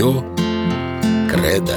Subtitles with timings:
[0.00, 0.22] Мое
[1.28, 1.76] кредо.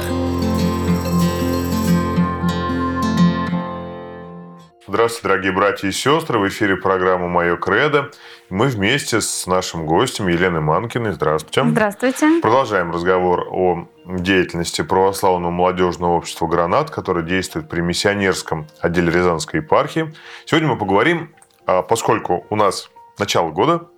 [4.86, 6.38] Здравствуйте, дорогие братья и сестры.
[6.38, 8.10] В эфире программа «Мое кредо».
[8.48, 11.12] Мы вместе с нашим гостем Еленой Манкиной.
[11.12, 11.64] Здравствуйте.
[11.68, 12.40] Здравствуйте.
[12.40, 20.14] Продолжаем разговор о деятельности православного молодежного общества «Гранат», которое действует при миссионерском отделе Рязанской епархии.
[20.46, 21.34] Сегодня мы поговорим,
[21.66, 22.88] а, поскольку у нас
[23.18, 23.88] начало года,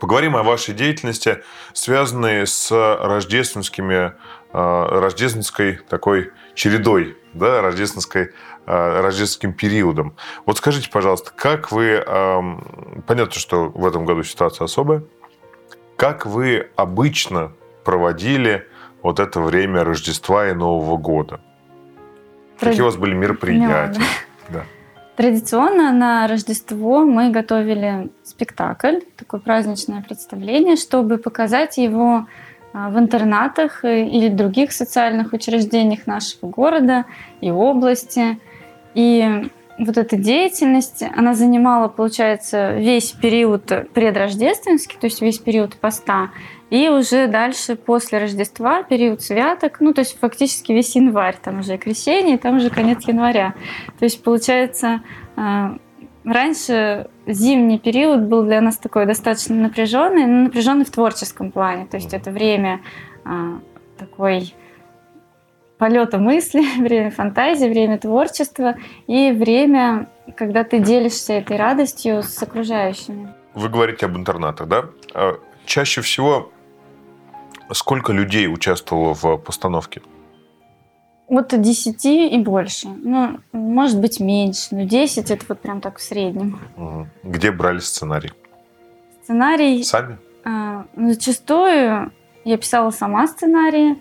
[0.00, 4.12] поговорим о вашей деятельности, связанной с рождественскими,
[4.52, 8.30] а, рождественской такой чередой, да, рождественской
[8.64, 10.14] Э, рождественским периодом.
[10.46, 12.00] Вот скажите, пожалуйста, как вы,
[13.08, 15.02] понятно, что в этом году ситуация особая,
[15.96, 17.52] как вы обычно
[17.84, 18.68] проводили
[19.02, 21.40] вот это время Рождества и Нового года?
[22.60, 24.00] Какие у вас были мероприятия?
[24.48, 24.64] Да.
[25.22, 32.26] Традиционно на Рождество мы готовили спектакль, такое праздничное представление, чтобы показать его
[32.72, 37.04] а, в интернатах или других социальных учреждениях нашего города
[37.40, 38.40] и области–
[38.94, 46.30] и вот эта деятельность, она занимала, получается, весь период предрождественский, то есть весь период поста,
[46.70, 51.76] и уже дальше после Рождества, период святок, ну, то есть фактически весь январь, там уже
[51.76, 53.54] крещение, там уже конец января.
[53.98, 55.02] То есть, получается,
[55.36, 55.76] э,
[56.24, 61.86] раньше зимний период был для нас такой достаточно напряженный, но напряженный в творческом плане.
[61.86, 62.80] То есть это время
[63.26, 63.58] э,
[63.98, 64.54] такой
[65.82, 68.76] полета мысли, время фантазии, время творчества
[69.08, 73.34] и время, когда ты делишься этой радостью с окружающими.
[73.54, 74.84] Вы говорите об интернатах, да?
[75.12, 76.52] А чаще всего
[77.72, 80.02] сколько людей участвовало в постановке?
[81.26, 82.86] Вот 10 и больше.
[82.86, 84.68] Ну, может быть, меньше.
[84.70, 86.60] Но 10 это вот прям так в среднем.
[87.24, 88.30] Где брали сценарий?
[89.24, 89.82] Сценарий...
[89.82, 90.18] Сами?
[90.44, 92.12] Э, зачастую
[92.44, 93.98] я писала сама сценарии.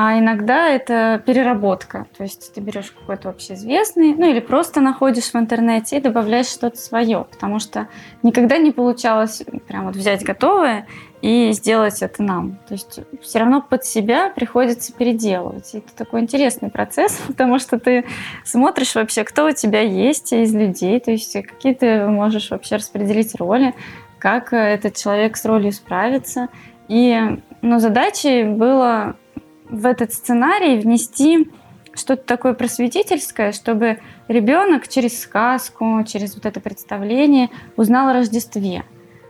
[0.00, 2.06] А иногда это переработка.
[2.16, 6.76] То есть ты берешь какой-то общеизвестный, ну или просто находишь в интернете и добавляешь что-то
[6.76, 7.26] свое.
[7.28, 7.88] Потому что
[8.22, 10.86] никогда не получалось прям вот взять готовое
[11.20, 12.60] и сделать это нам.
[12.68, 15.74] То есть все равно под себя приходится переделывать.
[15.74, 18.04] И это такой интересный процесс, потому что ты
[18.44, 23.34] смотришь вообще, кто у тебя есть из людей, то есть какие ты можешь вообще распределить
[23.34, 23.74] роли,
[24.20, 26.50] как этот человек с ролью справится.
[26.86, 27.18] И
[27.62, 29.16] ну, задачей было
[29.70, 31.50] в этот сценарий внести
[31.94, 33.98] что-то такое просветительское, чтобы
[34.28, 38.84] ребенок через сказку, через вот это представление узнал о Рождестве.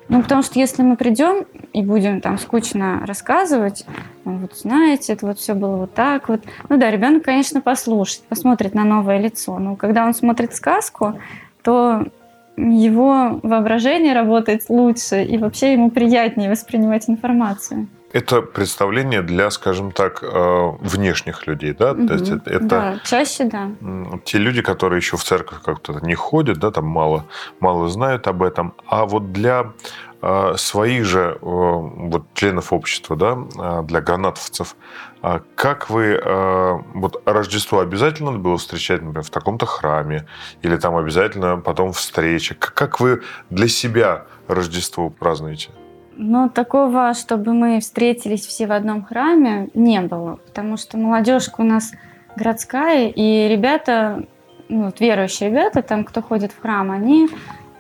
[0.09, 1.45] Ну, потому что если мы придем
[1.75, 3.85] и будем там скучно рассказывать,
[4.25, 6.41] ну, вот знаете, это вот все было вот так вот.
[6.71, 9.59] Ну да, ребенок, конечно, послушает, посмотрит на новое лицо.
[9.59, 11.21] Но когда он смотрит сказку,
[11.63, 12.07] то
[12.57, 17.89] его воображение работает лучше, и вообще ему приятнее воспринимать информацию.
[18.11, 21.93] Это представление для, скажем так, э, внешних людей, да?
[21.93, 22.07] Угу.
[22.07, 23.71] То есть это, да, чаще да.
[24.25, 27.27] Те люди, которые еще в церковь как-то не ходят, да, там мало,
[27.61, 28.73] мало знают об этом.
[28.87, 29.73] А вот для
[30.23, 34.75] э, своих же э, вот, членов общества, да, для гранатовцев,
[35.57, 36.21] как вы
[36.95, 40.27] вот Рождество обязательно надо было встречать, например, в таком-то храме,
[40.63, 42.55] или там обязательно потом встреча?
[42.55, 45.71] Как вы для себя Рождество празднуете?
[46.21, 51.65] Но такого, чтобы мы встретились все в одном храме, не было, потому что молодежка у
[51.65, 51.93] нас
[52.35, 54.25] городская, и ребята,
[54.69, 57.29] ну, вот верующие ребята, там, кто ходит в храм, они,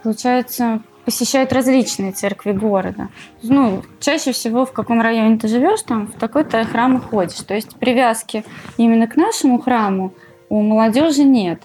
[0.04, 3.08] получается, посещают различные церкви города.
[3.42, 7.40] Ну, чаще всего в каком районе ты живешь, там в такой-то храм и ходишь.
[7.40, 8.44] То есть привязки
[8.76, 10.14] именно к нашему храму
[10.48, 11.62] у молодежи нет.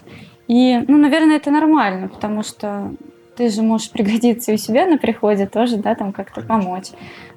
[0.48, 2.90] И, ну, наверное, это нормально, потому что
[3.36, 6.88] ты же можешь пригодиться и у себя на приходе тоже, да, там как-то помочь.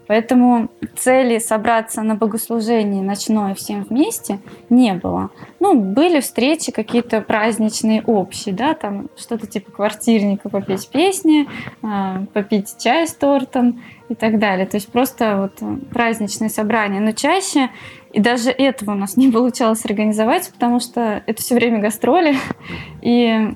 [0.07, 5.31] Поэтому цели собраться на богослужение ночное всем вместе не было.
[5.59, 11.47] Ну, были встречи какие-то праздничные общие, да, там что-то типа квартирника попеть песни,
[11.83, 14.65] а, попить чай с тортом и так далее.
[14.65, 17.01] То есть просто вот праздничные собрания.
[17.01, 17.69] Но чаще
[18.13, 22.35] и даже этого у нас не получалось организовать, потому что это все время гастроли.
[23.01, 23.53] И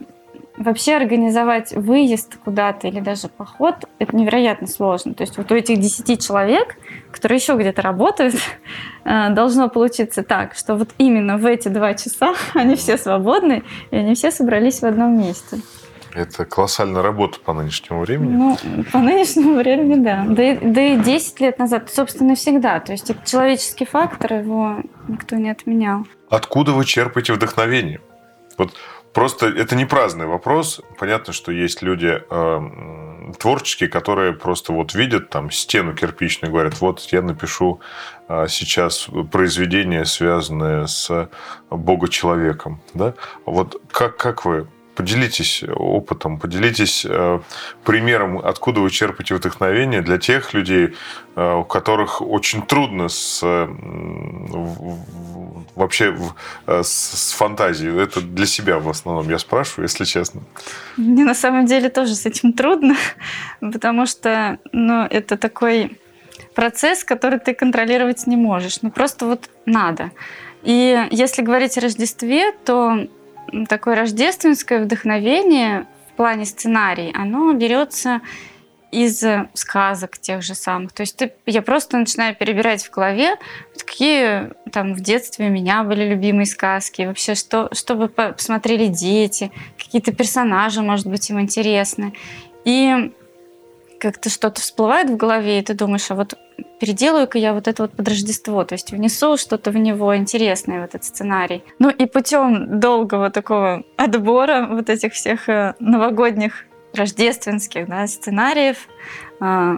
[0.57, 5.13] Вообще организовать выезд куда-то или даже поход– это невероятно сложно.
[5.13, 6.75] То есть вот у этих 10 человек,
[7.12, 8.36] которые еще где-то работают,
[9.06, 13.95] э, должно получиться так, что вот именно в эти два часа они все свободны, и
[13.95, 15.59] они все собрались в одном месте.
[16.13, 18.36] Это колоссальная работа по нынешнему времени.
[18.36, 18.57] Ну,
[18.92, 20.25] по нынешнему времени, да.
[20.27, 22.80] Да и, да и 10 лет назад, собственно, всегда.
[22.81, 26.06] То есть это человеческий фактор, его никто не отменял.
[26.30, 28.01] Откуда вы черпаете вдохновение?
[28.57, 28.74] Вот
[29.13, 30.81] Просто это не праздный вопрос.
[30.98, 36.80] Понятно, что есть люди э, творческие, которые просто вот видят там стену кирпичную и говорят,
[36.80, 37.81] вот я напишу
[38.30, 41.30] э, сейчас произведение, связанное с
[41.69, 42.81] Бога-человеком.
[42.94, 43.13] Да?
[43.46, 47.40] Вот как, как вы Поделитесь опытом, поделитесь э,
[47.84, 50.96] примером, откуда вы черпаете вдохновение для тех людей,
[51.36, 53.68] э, у которых очень трудно с, э,
[55.76, 56.18] вообще
[56.68, 57.98] с фантазией.
[58.02, 60.42] Это для себя в основном я спрашиваю, если честно.
[60.98, 62.96] Мне на самом деле тоже с этим трудно,
[63.60, 65.98] потому что ну, это такой
[66.54, 68.82] процесс, который ты контролировать не можешь.
[68.82, 70.12] Ну просто вот надо.
[70.64, 73.08] И если говорить о Рождестве, то
[73.68, 78.21] такое рождественское вдохновение в плане сценарий, оно берется
[78.92, 80.92] из сказок тех же самых.
[80.92, 83.36] То есть ты, я просто начинаю перебирать в голове,
[83.92, 90.13] какие там в детстве у меня были любимые сказки, вообще что, чтобы посмотрели дети, какие-то
[90.13, 92.13] персонажи, может быть, им интересны.
[92.65, 93.13] И
[94.01, 96.33] как-то что-то всплывает в голове, и ты думаешь, а вот
[96.80, 100.86] переделаю-ка я вот это вот под Рождество, то есть внесу что-то в него интересное, в
[100.86, 101.63] этот сценарий.
[101.77, 106.65] Ну и путем долгого такого отбора вот этих всех э, новогодних
[106.95, 108.88] рождественских да, сценариев,
[109.39, 109.77] э,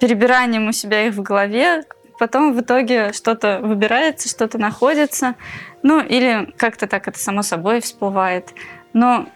[0.00, 1.84] перебиранием у себя их в голове,
[2.18, 5.34] потом в итоге что-то выбирается, что-то находится,
[5.82, 8.54] ну или как-то так это само собой всплывает.
[8.94, 9.26] Но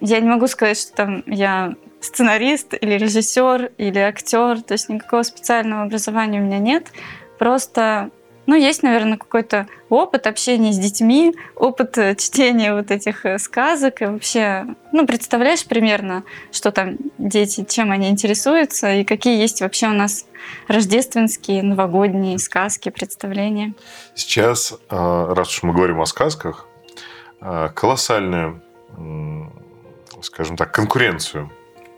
[0.00, 5.22] я не могу сказать, что там я сценарист или режиссер или актер, то есть никакого
[5.22, 6.92] специального образования у меня нет.
[7.38, 8.10] Просто,
[8.46, 14.02] ну, есть, наверное, какой-то опыт общения с детьми, опыт э, чтения вот этих э, сказок
[14.02, 19.88] и вообще, ну, представляешь примерно, что там дети, чем они интересуются и какие есть вообще
[19.88, 20.26] у нас
[20.68, 23.74] рождественские, новогодние сказки, представления.
[24.14, 26.66] Сейчас, э, раз уж мы говорим о сказках,
[27.74, 28.60] колоссальную,
[30.20, 31.50] скажем так, конкуренцию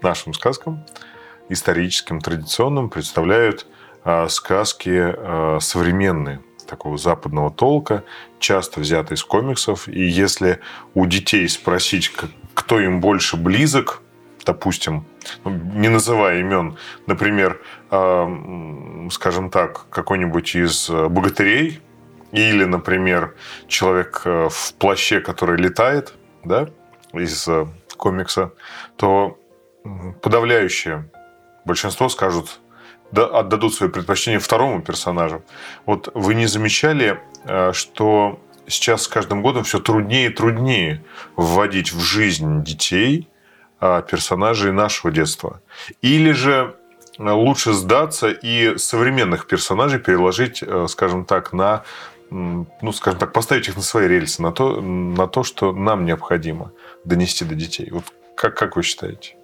[0.03, 0.85] нашим сказкам,
[1.49, 3.67] историческим, традиционным, представляют
[4.05, 8.05] э, сказки э, современные, такого западного толка,
[8.39, 9.89] часто взятые из комиксов.
[9.89, 10.61] И если
[10.95, 12.11] у детей спросить,
[12.55, 14.03] кто им больше близок,
[14.45, 15.05] допустим,
[15.45, 16.77] ну, не называя имен,
[17.07, 17.61] например,
[17.91, 21.81] э, скажем так, какой-нибудь из богатырей,
[22.33, 23.35] или, например,
[23.69, 26.15] человек в плаще, который летает,
[26.45, 26.71] да,
[27.13, 27.47] из
[27.99, 28.53] комикса,
[28.97, 29.39] то
[30.21, 31.09] подавляющее
[31.65, 32.61] большинство скажут,
[33.11, 35.43] да, отдадут свое предпочтение второму персонажу.
[35.87, 41.05] Вот вы не замечали, э, что сейчас с каждым годом все труднее и труднее
[41.37, 43.29] вводить в жизнь детей
[43.81, 45.61] э, персонажей нашего детства?
[46.01, 46.75] Или же
[47.19, 51.85] э, лучше сдаться и современных персонажей переложить, скажем так, на
[52.31, 56.73] ну, скажем так, поставить их на свои рельсы, на то, на то что нам необходимо
[57.05, 57.91] донести до детей.
[57.91, 59.37] Вот как, как вы считаете?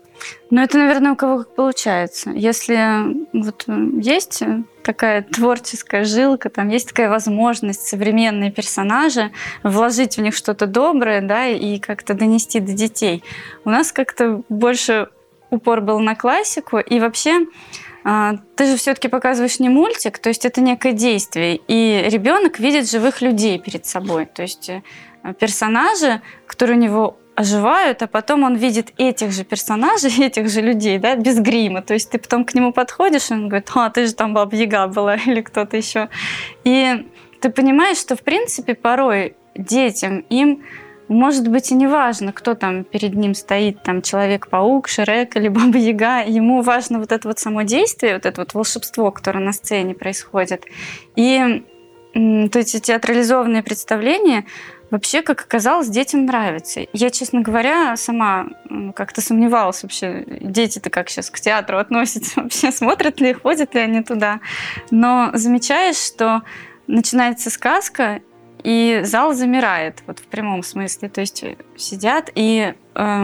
[0.51, 2.31] Ну, это, наверное, у кого как получается.
[2.31, 2.79] Если
[3.33, 3.65] вот
[4.03, 4.43] есть
[4.83, 9.31] такая творческая жилка, там есть такая возможность современные персонажи
[9.63, 13.23] вложить в них что-то доброе, да, и как-то донести до детей.
[13.65, 15.09] У нас как-то больше
[15.51, 17.47] упор был на классику, и вообще
[18.05, 22.91] а, ты же все-таки показываешь не мультик, то есть это некое действие, и ребенок видит
[22.91, 24.83] живых людей перед собой, то есть э,
[25.39, 30.99] персонажи, которые у него оживают, а потом он видит этих же персонажей, этих же людей,
[30.99, 31.83] да, без грима.
[31.83, 34.57] То есть ты потом к нему подходишь, и он говорит, а, ты же там Баба
[34.57, 36.09] Яга была или кто-то еще.
[36.65, 37.07] И
[37.41, 40.65] ты понимаешь, что, в принципе, порой детям им
[41.07, 45.79] может быть и не важно, кто там перед ним стоит, там Человек-паук, Шрек или Баба
[45.79, 46.25] Яга.
[46.25, 50.65] Ему важно вот это вот само действие, вот это вот волшебство, которое на сцене происходит.
[51.15, 51.65] И
[52.15, 54.45] то эти театрализованные представления,
[54.91, 56.87] вообще, как оказалось, детям нравится.
[56.93, 58.49] Я, честно говоря, сама
[58.95, 64.03] как-то сомневалась вообще, дети-то как сейчас к театру относятся, вообще смотрят ли, ходят ли они
[64.03, 64.41] туда.
[64.91, 66.43] Но замечаешь, что
[66.87, 68.21] начинается сказка,
[68.65, 71.09] и зал замирает, вот в прямом смысле.
[71.09, 71.45] То есть
[71.77, 73.23] сидят, и э,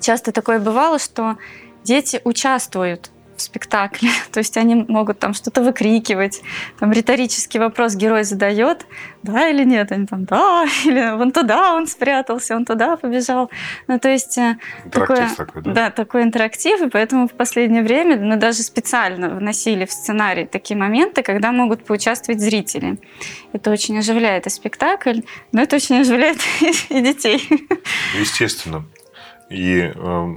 [0.00, 1.38] часто такое бывало, что
[1.84, 4.10] дети участвуют в спектакле.
[4.32, 6.42] То есть они могут там что-то выкрикивать,
[6.78, 8.86] там риторический вопрос герой задает,
[9.22, 13.50] да или нет, они там да, или вон туда он спрятался, он туда побежал.
[13.88, 14.56] Ну то есть э,
[14.90, 15.72] такое, такой, да?
[15.72, 20.76] да, такой интерактив, и поэтому в последнее время мы даже специально вносили в сценарий такие
[20.76, 22.98] моменты, когда могут поучаствовать зрители.
[23.52, 25.20] Это очень оживляет и спектакль,
[25.52, 26.38] но это очень оживляет
[26.88, 27.48] и детей.
[28.18, 28.84] Естественно.
[29.52, 30.34] И э,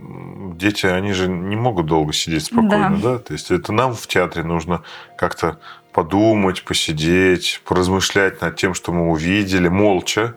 [0.56, 3.14] дети, они же не могут долго сидеть спокойно, да.
[3.14, 3.20] да?
[3.20, 4.84] То есть это нам в театре нужно
[5.18, 5.60] как-то
[5.94, 10.36] подумать, посидеть, поразмышлять над тем, что мы увидели, молча.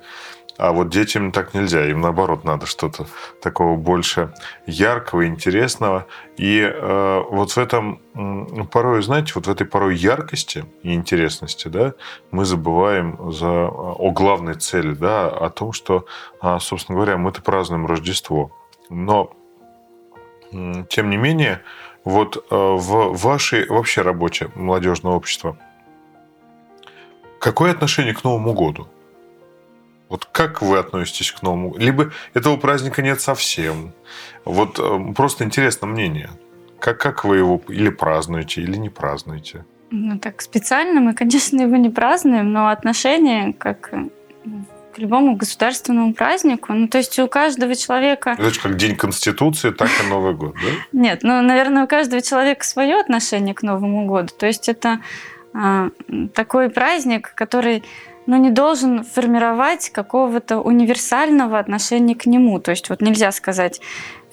[0.59, 3.07] А вот детям так нельзя, им наоборот надо что-то
[3.41, 4.35] такого больше
[4.67, 6.07] яркого, интересного.
[6.37, 8.01] И э, вот в этом
[8.73, 11.95] порой, знаете, вот в этой порой яркости и интересности, да,
[12.33, 16.07] мы забываем за, о главной цели, да, о том, что,
[16.41, 18.51] а, собственно говоря, мы-то празднуем Рождество.
[18.91, 19.33] Но,
[20.51, 21.63] тем не менее,
[22.05, 25.59] вот э, в вашей вообще работе молодежного общества
[27.39, 28.89] какое отношение к Новому году?
[30.09, 31.77] Вот как вы относитесь к Новому?
[31.77, 33.93] Либо этого праздника нет совсем.
[34.45, 36.31] Вот э, просто интересно мнение.
[36.81, 39.65] Как, как вы его или празднуете, или не празднуете?
[39.91, 44.09] Ну, так специально мы, конечно, его не празднуем, но отношение как э,
[44.99, 46.73] к любому государственному празднику.
[46.73, 48.35] Ну, то есть у каждого человека...
[48.37, 50.71] Это как День Конституции, так и Новый год, да?
[50.93, 54.35] Нет, ну, наверное, у каждого человека свое отношение к Новому году.
[54.37, 54.99] То есть это
[55.55, 55.91] а,
[56.35, 57.85] такой праздник, который
[58.27, 62.61] но не должен формировать какого-то универсального отношения к нему.
[62.61, 63.81] То есть вот нельзя сказать,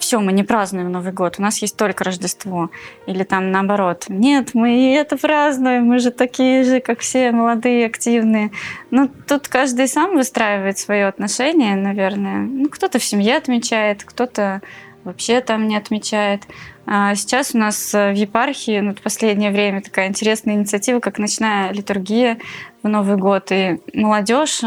[0.06, 2.70] все, мы не празднуем Новый год, у нас есть только Рождество.
[3.06, 7.86] Или там наоборот, нет, мы и это празднуем, мы же такие же, как все молодые,
[7.86, 8.52] активные.
[8.92, 12.38] Ну, тут каждый сам выстраивает свое отношение, наверное.
[12.38, 14.62] Ну, кто-то в семье отмечает, кто-то
[15.02, 16.42] вообще там не отмечает.
[16.86, 21.72] А сейчас у нас в епархии ну, в последнее время такая интересная инициатива, как ночная
[21.72, 22.38] литургия
[22.84, 23.50] в Новый год.
[23.50, 24.60] И молодежь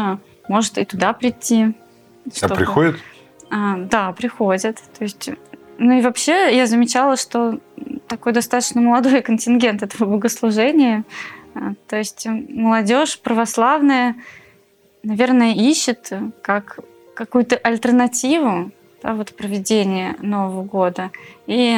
[0.48, 1.74] может и туда прийти.
[2.26, 2.54] А чтобы...
[2.54, 2.96] А приходит?
[3.50, 4.76] А, да, приходят.
[4.96, 5.30] То есть,
[5.78, 7.58] ну и вообще я замечала, что
[8.06, 11.04] такой достаточно молодой контингент этого богослужения.
[11.54, 14.16] А, то есть молодежь православная,
[15.02, 16.78] наверное, ищет как
[17.14, 18.70] какую-то альтернативу
[19.02, 21.10] да, вот проведения Нового года.
[21.46, 21.76] И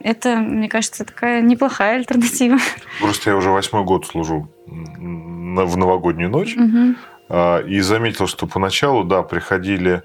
[0.00, 2.58] это, мне кажется, такая неплохая альтернатива.
[3.00, 6.56] Просто я уже восьмой год служу в новогоднюю ночь.
[6.56, 7.66] Угу.
[7.68, 10.02] И заметил, что поначалу, да, приходили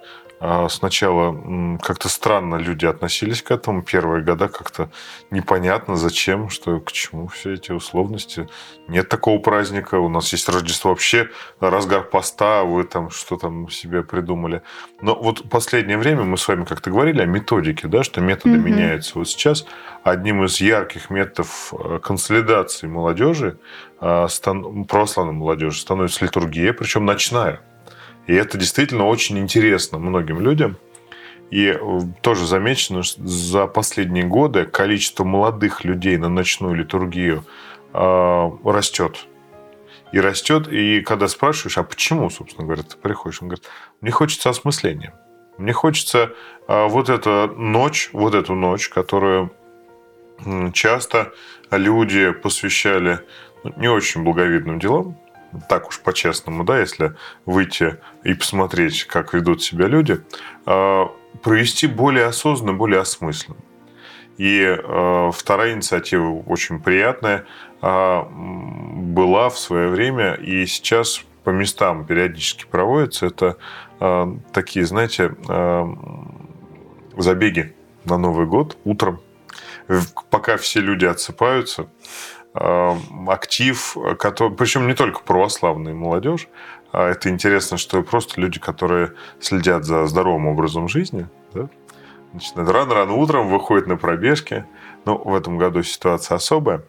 [0.70, 3.82] сначала как-то странно люди относились к этому.
[3.82, 4.90] Первые года как-то
[5.32, 8.48] непонятно, зачем, что к чему все эти условности.
[8.88, 9.96] Нет такого праздника.
[9.96, 14.62] У нас есть Рождество вообще, разгар поста, вы там что там себе придумали.
[15.02, 18.66] Но вот последнее время мы с вами как-то говорили о методике, да, что методы mm
[18.66, 19.18] меняются.
[19.20, 19.66] Вот сейчас
[20.04, 23.58] одним из ярких методов э, консолидации молодежи,
[24.02, 24.28] э,
[24.88, 27.62] православной молодежи, становится литургия, причем ночная.
[28.28, 30.78] И это действительно очень интересно многим людям.
[31.52, 37.44] И э, тоже замечено, что за последние годы количество молодых людей на ночную литургию
[37.94, 39.28] э, растет.
[40.12, 40.68] И растет.
[40.68, 43.66] И когда спрашиваешь, а почему, собственно говоря, ты приходишь, он говорит,
[44.02, 45.14] мне хочется осмысления.
[45.58, 46.32] Мне хочется
[46.68, 49.52] э, вот эту ночь, вот эту ночь, которую
[50.74, 51.32] часто
[51.72, 53.22] люди посвящали
[53.64, 55.18] ну, не очень благовидным делам,
[55.70, 60.22] так уж по-честному, да, если выйти и посмотреть, как ведут себя люди,
[60.66, 61.12] а,
[61.44, 63.58] провести более осознанно, более осмысленно.
[64.38, 67.46] И а, вторая инициатива очень приятная
[67.82, 73.28] а, была в свое время и сейчас по местам периодически проводится.
[73.28, 73.58] Это
[74.52, 75.36] такие, знаете,
[77.16, 79.22] забеги на Новый год утром.
[80.32, 81.88] Пока все люди отсыпаются,
[82.56, 86.48] актив, который, причем не только православная молодежь,
[86.92, 91.68] а это интересно, что просто люди, которые следят за здоровым образом жизни, да,
[92.32, 94.66] начинают рано-рано утром, выходят на пробежки.
[95.04, 96.84] Ну, в этом году ситуация особая,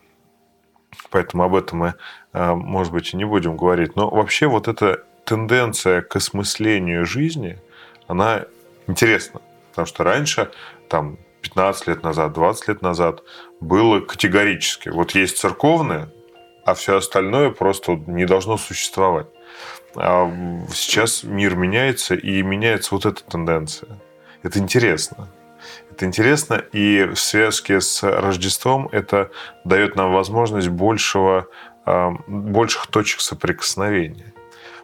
[1.11, 1.95] поэтому об этом мы,
[2.33, 3.97] э, может быть, и не будем говорить.
[3.97, 7.59] Но вообще вот эта тенденция к осмыслению жизни,
[8.07, 8.45] она
[8.87, 9.41] интересна.
[9.71, 10.51] Потому что раньше,
[10.89, 11.19] там,
[11.49, 13.23] 15 лет назад, 20 лет назад
[13.61, 14.89] было категорически.
[14.89, 16.11] Вот есть церковное,
[16.65, 19.29] а все остальное просто не должно существовать.
[19.95, 20.31] А
[20.73, 24.01] сейчас мир меняется, и меняется вот эта тенденция.
[24.43, 25.29] Это интересно.
[25.91, 29.31] Это интересно, и в связке с Рождеством это
[29.65, 31.47] дает нам возможность большего,
[31.85, 34.35] а, больших точек соприкосновения.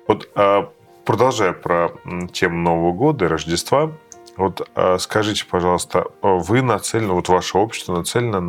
[0.08, 0.70] Вот а,
[1.04, 1.90] продолжая про
[2.32, 3.92] тему Нового года и Рождества,
[4.36, 8.40] вот а, скажите, пожалуйста, вы нацелены, вот ваше общество нацелено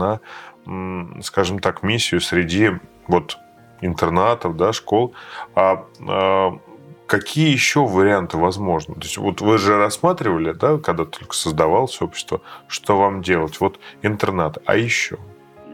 [0.65, 2.71] на, скажем так, миссию среди
[3.07, 3.37] вот
[3.81, 5.13] интернатов, да, школ.
[5.55, 6.57] А, а
[7.05, 8.95] какие еще варианты возможны?
[8.95, 13.59] То есть вот вы же рассматривали, да, когда только создавалось общество, что вам делать?
[13.59, 15.17] Вот интернат, а еще?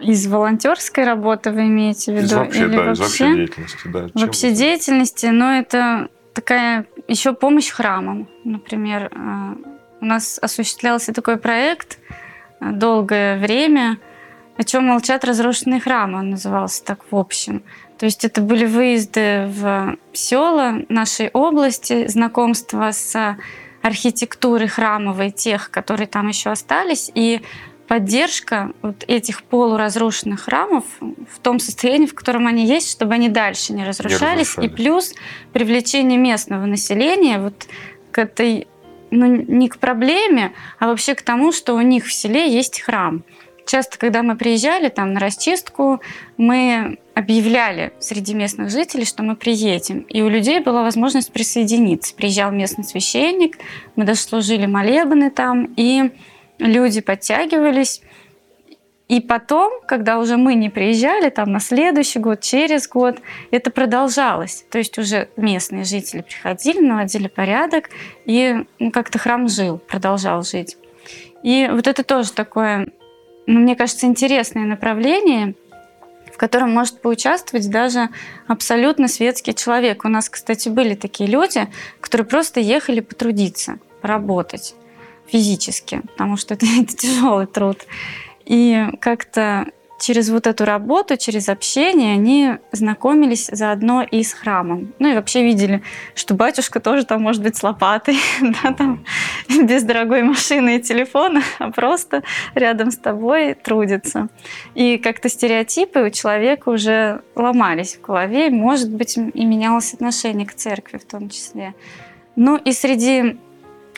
[0.01, 2.25] Из волонтерской работы вы имеете в виду?
[2.25, 2.91] Из вообще, Или да, вообще?
[2.91, 4.09] из вообще деятельности, да.
[4.13, 8.27] Вообще деятельности, но это такая еще помощь храмам.
[8.45, 9.55] Например, а,
[10.01, 11.99] у нас осуществлялся такой проект
[12.59, 13.97] долгое время.
[14.57, 17.63] о чем молчат разрушенные храмы, он назывался так в общем.
[17.97, 23.37] То есть это были выезды в села нашей области, знакомство с
[23.81, 27.41] архитектурой храмовой тех, которые там еще остались, и
[27.89, 33.73] поддержка вот этих полуразрушенных храмов в том состоянии, в котором они есть, чтобы они дальше
[33.73, 34.71] не разрушались, не разрушались.
[34.71, 35.13] и плюс
[35.53, 37.67] привлечение местного населения вот
[38.11, 38.67] к этой
[39.11, 43.23] ну, не к проблеме, а вообще к тому, что у них в селе есть храм.
[43.65, 46.01] Часто, когда мы приезжали там на расчистку,
[46.37, 49.99] мы объявляли среди местных жителей, что мы приедем.
[50.09, 52.15] И у людей была возможность присоединиться.
[52.15, 53.59] Приезжал местный священник,
[53.95, 56.11] мы даже служили молебны там, и
[56.57, 58.01] люди подтягивались.
[59.09, 63.17] И потом, когда уже мы не приезжали, там на следующий год, через год,
[63.49, 64.65] это продолжалось.
[64.69, 67.89] То есть уже местные жители приходили, наводили порядок,
[68.25, 70.77] и ну, как-то храм жил, продолжал жить.
[71.41, 72.89] И вот это тоже такое,
[73.47, 75.55] ну, мне кажется, интересное направление,
[76.31, 78.09] в котором может поучаствовать даже
[78.47, 80.05] абсолютно светский человек.
[80.05, 81.67] У нас, кстати, были такие люди,
[81.99, 84.75] которые просто ехали потрудиться, поработать
[85.25, 87.79] физически, потому что это, это тяжелый труд.
[88.49, 89.67] И как-то
[89.99, 94.93] через вот эту работу, через общение они знакомились заодно и с храмом.
[94.97, 95.83] Ну и вообще видели,
[96.15, 98.17] что батюшка тоже там может быть с лопатой,
[98.63, 99.05] да, там
[99.47, 102.23] без дорогой машины и телефона, а просто
[102.55, 104.29] рядом с тобой трудится.
[104.73, 110.53] И как-то стереотипы у человека уже ломались в голове, может быть, и менялось отношение к
[110.53, 111.75] церкви в том числе.
[112.35, 113.37] Ну и среди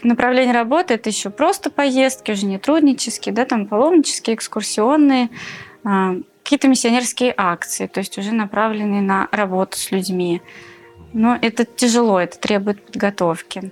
[0.03, 5.29] Направление работы это еще просто поездки, уже не труднические, да, там паломнические, экскурсионные,
[5.84, 10.41] а, какие-то миссионерские акции, то есть уже направленные на работу с людьми.
[11.13, 13.72] Но это тяжело, это требует подготовки.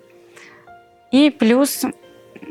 [1.12, 1.83] И плюс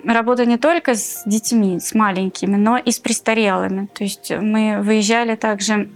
[0.04, 3.86] работа не только с детьми, с маленькими, но и с престарелыми.
[3.86, 5.88] То есть мы выезжали также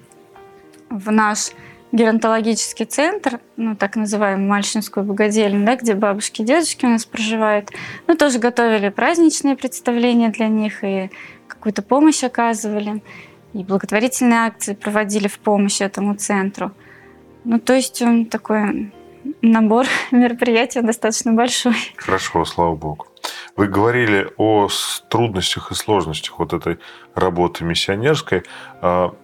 [0.89, 1.51] в наш
[1.93, 7.71] геронтологический центр, ну, так называемую Мальчинскую богадельню, да, где бабушки и дедушки у нас проживают.
[8.07, 11.11] Ну, тоже готовили праздничные представления для них и
[11.47, 13.03] какую-то помощь оказывали.
[13.53, 16.73] И благотворительные акции проводили в помощь этому центру.
[17.45, 18.93] Ну, то есть он такой
[19.41, 21.77] набор мероприятий достаточно большой.
[21.97, 23.07] Хорошо, слава богу.
[23.55, 24.69] Вы говорили о
[25.09, 26.79] трудностях и сложностях вот этой
[27.15, 28.45] работы миссионерской.
[28.81, 29.15] А,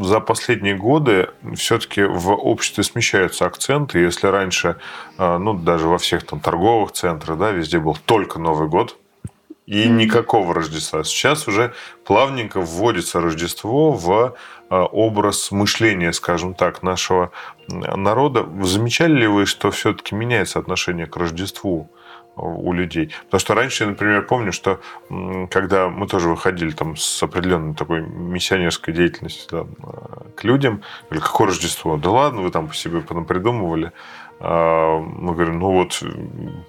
[0.00, 3.98] за последние годы все-таки в обществе смещаются акценты.
[3.98, 4.76] Если раньше,
[5.18, 8.96] а, ну, даже во всех там торговых центрах, да, везде был только Новый год,
[9.66, 11.04] и никакого Рождества.
[11.04, 11.72] Сейчас уже
[12.04, 14.34] плавненько вводится Рождество в
[14.72, 17.30] образ мышления, скажем так, нашего
[17.68, 18.46] народа.
[18.62, 21.90] Замечали ли вы, что все-таки меняется отношение к Рождеству?
[22.36, 23.12] у людей.
[23.26, 24.80] Потому что раньше, например, помню, что
[25.50, 29.94] когда мы тоже выходили там с определенной такой миссионерской деятельностью да,
[30.34, 31.96] к людям, или какое Рождество?
[31.96, 33.92] Да ладно, вы там по себе потом придумывали.
[34.44, 36.02] А, мы говорим, ну вот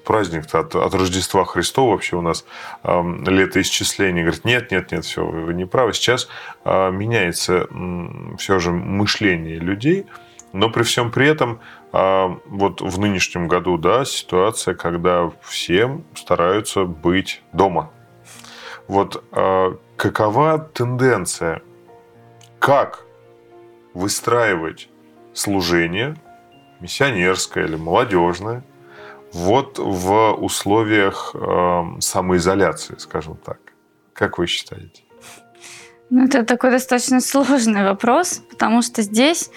[0.05, 2.45] праздник-то от, от Рождества Христова вообще у нас
[2.83, 4.23] летоисчисление.
[4.23, 5.93] Говорит, нет, нет, нет, все, вы не правы.
[5.93, 6.27] Сейчас
[6.63, 7.67] а, меняется
[8.37, 10.05] все же мышление людей,
[10.53, 11.59] но при всем при этом
[11.91, 17.91] а вот в нынешнем году, да, ситуация, когда все стараются быть дома.
[18.87, 19.23] Вот
[19.95, 21.61] какова тенденция?
[22.59, 23.05] Как
[23.93, 24.89] выстраивать
[25.33, 26.15] служение,
[26.83, 28.63] миссионерское или молодежное,
[29.31, 33.57] вот в условиях э, самоизоляции, скажем так.
[34.13, 35.03] Как вы считаете?
[36.09, 39.49] Ну, это такой достаточно сложный вопрос, потому что здесь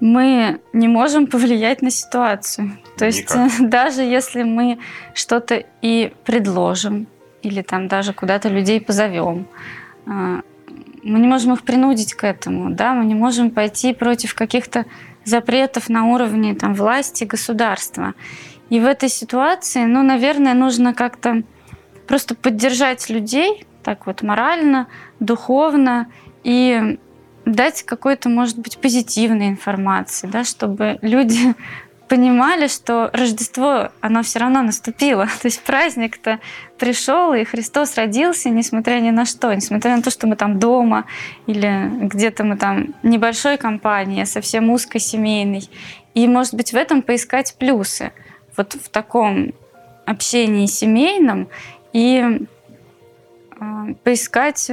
[0.00, 2.78] мы не можем повлиять на ситуацию.
[2.96, 3.52] То есть Никак.
[3.70, 4.78] даже если мы
[5.14, 7.06] что-то и предложим,
[7.42, 9.46] или там даже куда-то людей позовем,
[10.06, 10.40] а,
[11.02, 14.86] мы не можем их принудить к этому, да, мы не можем пойти против каких-то
[15.28, 18.14] запретов на уровне там, власти, государства.
[18.70, 21.42] И в этой ситуации, ну, наверное, нужно как-то
[22.06, 24.86] просто поддержать людей так вот морально,
[25.18, 26.08] духовно
[26.44, 26.98] и
[27.46, 31.54] дать какой-то, может быть, позитивной информации, да, чтобы люди
[32.08, 35.26] понимали, что Рождество, оно все равно наступило.
[35.42, 36.40] То есть праздник-то
[36.78, 41.04] пришел, и Христос родился, несмотря ни на что, несмотря на то, что мы там дома
[41.46, 45.68] или где-то мы там небольшой компании, а совсем узкой семейной.
[46.14, 48.12] И, может быть, в этом поискать плюсы.
[48.56, 49.52] Вот в таком
[50.06, 51.48] общении семейном
[51.92, 52.46] и
[53.60, 54.70] э, поискать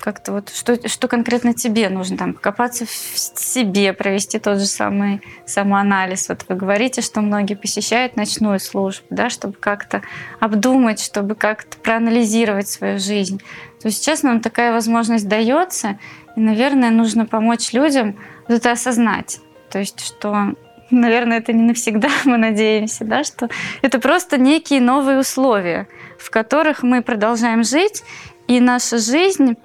[0.00, 5.20] как-то вот что, что конкретно тебе нужно, там, копаться в себе, провести тот же самый
[5.46, 6.28] самоанализ.
[6.28, 10.02] Вот вы говорите, что многие посещают ночную службу, да, чтобы как-то
[10.40, 13.40] обдумать, чтобы как-то проанализировать свою жизнь.
[13.80, 15.98] То есть сейчас нам такая возможность дается,
[16.36, 18.16] и, наверное, нужно помочь людям
[18.48, 19.40] это осознать.
[19.70, 20.54] То есть, что
[20.90, 23.48] наверное, это не навсегда, мы надеемся, да, что
[23.82, 28.02] это просто некие новые условия, в которых мы продолжаем жить,
[28.48, 29.56] и наша жизнь,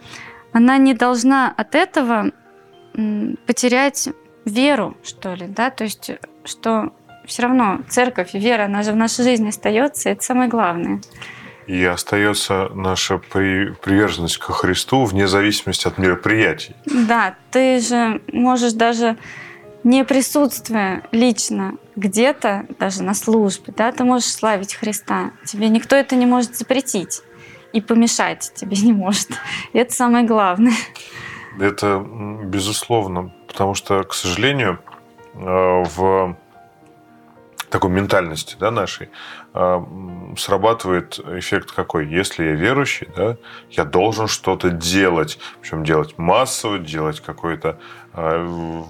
[0.52, 2.32] она не должна от этого
[3.48, 4.10] потерять
[4.46, 6.12] веру, что ли, да, то есть,
[6.44, 6.94] что
[7.26, 11.02] все равно церковь и вера, она же в нашей жизни остается, это самое главное.
[11.66, 16.76] И остается наша приверженность ко Христу вне зависимости от мероприятий.
[16.86, 19.18] Да, ты же можешь даже
[19.86, 25.32] не присутствуя лично где-то, даже на службе, да, ты можешь славить Христа.
[25.46, 27.22] Тебе никто это не может запретить
[27.74, 29.30] и помешать тебе не может.
[29.74, 30.74] И это самое главное.
[31.60, 32.00] Это
[32.46, 34.80] безусловно, потому что, к сожалению,
[35.34, 36.38] э, в
[37.70, 39.10] такой ментальности да, нашей
[39.54, 39.86] э,
[40.38, 42.08] срабатывает эффект какой?
[42.08, 43.38] Если я верующий, да,
[43.72, 45.40] я должен что-то делать.
[45.60, 47.80] Причем делать массово, делать какое-то
[48.14, 48.84] э,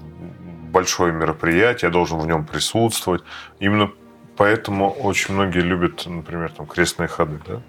[0.70, 3.22] большое мероприятие, я должен в нем присутствовать.
[3.58, 3.90] Именно
[4.36, 7.40] поэтому очень многие любят, например, там, крестные ходы.
[7.46, 7.62] Да?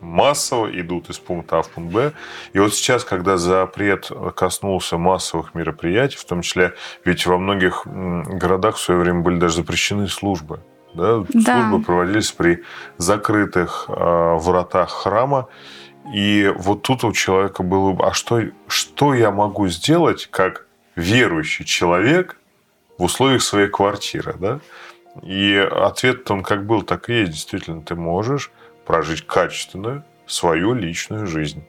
[0.00, 2.12] Массово идут из пункта А в пункт Б.
[2.52, 8.76] И вот сейчас, когда запрет коснулся массовых мероприятий, в том числе, ведь во многих городах
[8.76, 10.60] в свое время были даже запрещены службы.
[10.94, 11.24] Да?
[11.28, 11.60] Да.
[11.60, 12.62] Службы проводились при
[12.98, 15.48] закрытых э, вратах храма.
[16.12, 22.36] И вот тут у человека было, а что, что я могу сделать как верующий человек
[22.98, 24.34] в условиях своей квартиры?
[24.38, 24.60] Да?
[25.22, 27.32] И ответ он как был, так и есть.
[27.32, 28.50] Действительно, ты можешь
[28.84, 31.64] прожить качественную свою личную жизнь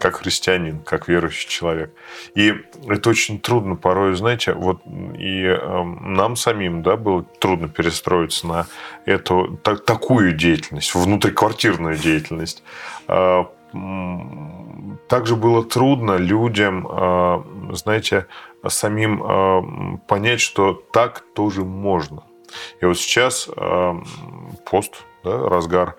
[0.00, 1.92] как христианин, как верующий человек.
[2.34, 2.54] И
[2.88, 4.80] это очень трудно порой, знаете, вот
[5.18, 8.66] и э, нам самим, да, было трудно перестроиться на
[9.04, 12.62] эту та, такую деятельность, внутриквартирную деятельность.
[13.08, 13.44] Э,
[15.08, 17.42] также было трудно людям, э,
[17.74, 18.26] знаете,
[18.66, 22.22] самим э, понять, что так тоже можно.
[22.80, 23.94] И вот сейчас э,
[24.64, 25.96] пост, да, разгар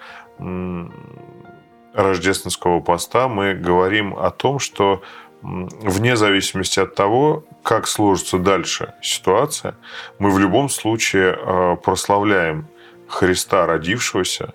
[1.93, 5.01] рождественского поста мы говорим о том, что
[5.41, 9.75] вне зависимости от того, как сложится дальше ситуация,
[10.19, 12.67] мы в любом случае а, прославляем
[13.07, 14.53] Христа, родившегося.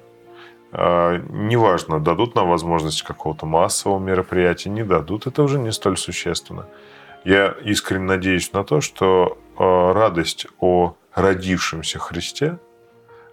[0.73, 6.67] А, неважно, дадут нам возможность какого-то массового мероприятия, не дадут, это уже не столь существенно.
[7.25, 12.59] Я искренне надеюсь на то, что а, радость о родившемся Христе–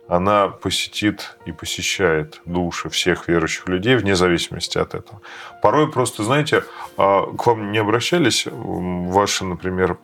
[0.08, 5.22] она посетит и посещает души всех верующих людей вне зависимости от этого.
[5.62, 6.63] Порой просто, знаете,
[6.98, 9.98] а, к вам не обращались ваши, например,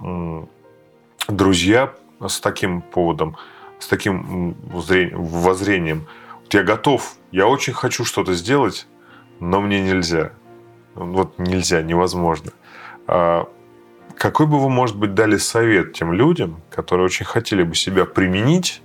[1.28, 1.94] друзья
[2.26, 3.38] с таким поводом,
[3.80, 6.08] с таким воззрением.
[6.44, 8.88] Вот я готов, я очень хочу что-то сделать,
[9.40, 10.32] но мне нельзя.
[10.96, 12.52] Вот нельзя, невозможно.
[13.08, 13.48] А
[14.18, 18.82] какой бы вы, может быть, дали совет тем людям, которые очень хотели бы себя применить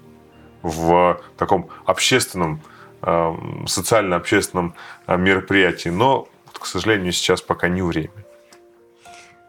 [0.65, 2.61] в таком общественном,
[3.03, 4.75] эм, социально-общественном
[5.07, 5.91] э, мероприятии.
[5.91, 8.11] Но, к сожалению, сейчас пока не время.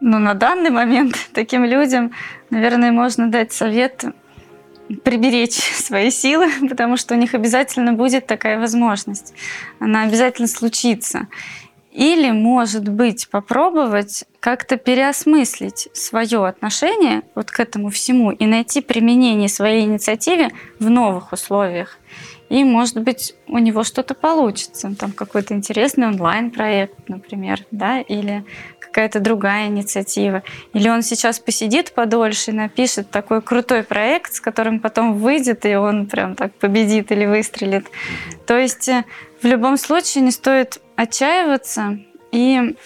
[0.00, 2.12] Ну, на данный момент таким людям,
[2.50, 4.04] наверное, можно дать совет
[5.02, 9.34] приберечь свои силы, потому что у них обязательно будет такая возможность.
[9.80, 11.28] Она обязательно случится.
[11.96, 19.48] Или, может быть, попробовать как-то переосмыслить свое отношение вот к этому всему и найти применение
[19.48, 21.98] своей инициативе в новых условиях.
[22.50, 24.94] И, может быть, у него что-то получится.
[24.94, 28.44] Там какой-то интересный онлайн-проект, например, да, или
[28.78, 30.42] какая-то другая инициатива.
[30.74, 35.74] Или он сейчас посидит подольше и напишет такой крутой проект, с которым потом выйдет, и
[35.74, 37.86] он прям так победит или выстрелит.
[38.46, 39.04] То есть э,
[39.40, 41.98] в любом случае не стоит отчаиваться
[42.32, 42.76] и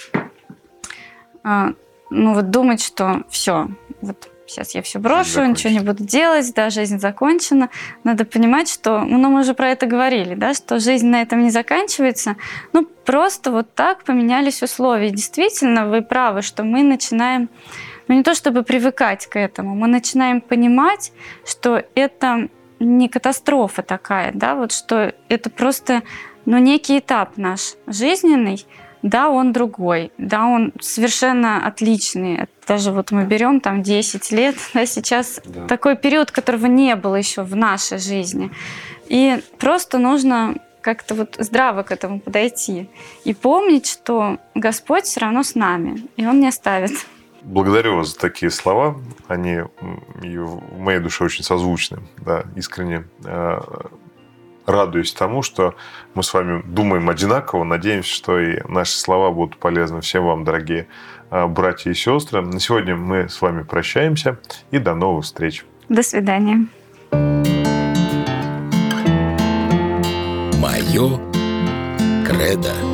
[1.43, 1.73] а,
[2.11, 3.69] ну, вот думать, что все,
[4.03, 7.71] вот сейчас я все брошу, ничего не буду делать, да, жизнь закончена.
[8.05, 11.51] Надо понимать, что, ну, мы уже про это говорили, да, что жизнь на этом не
[11.51, 12.37] заканчивается.
[12.73, 15.11] Ну, просто вот так поменялись условия.
[15.11, 17.49] Действительно, вы правы, что мы начинаем,
[18.09, 21.13] ну, не то чтобы привыкать к этому, мы начинаем понимать,
[21.47, 22.49] что это
[22.81, 26.03] не катастрофа такая, да, вот что это просто
[26.47, 28.65] но некий этап наш жизненный,
[29.03, 32.47] да, он другой, да, он совершенно отличный.
[32.67, 35.67] Даже вот мы берем там 10 лет, да, сейчас да.
[35.67, 38.51] такой период, которого не было еще в нашей жизни.
[39.09, 42.89] И просто нужно как-то вот здраво к этому подойти
[43.25, 46.93] и помнить, что Господь все равно с нами, и Он не оставит.
[47.43, 49.01] Благодарю вас за такие слова.
[49.27, 52.01] Они в моей душе очень созвучны.
[52.19, 53.61] Да, искренне э,
[54.71, 55.75] радуюсь тому, что
[56.15, 57.65] мы с вами думаем одинаково.
[57.65, 60.87] Надеемся, что и наши слова будут полезны всем вам, дорогие
[61.31, 62.41] э, братья и сестры.
[62.43, 64.39] На сегодня мы с вами прощаемся
[64.71, 65.65] и до новых встреч.
[65.89, 66.67] До свидания.
[70.61, 71.19] Мое
[72.27, 72.90] кредо.